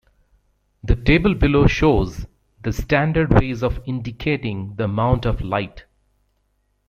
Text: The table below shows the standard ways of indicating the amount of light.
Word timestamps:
The 0.83 0.95
table 0.95 1.35
below 1.35 1.67
shows 1.67 2.25
the 2.63 2.73
standard 2.73 3.39
ways 3.39 3.61
of 3.61 3.79
indicating 3.85 4.73
the 4.75 4.85
amount 4.85 5.27
of 5.27 5.41
light. 5.41 5.85